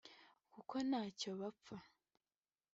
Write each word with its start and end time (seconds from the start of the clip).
kuko 0.53 0.75
ntacyo 0.89 1.29
bapfa 1.39 1.77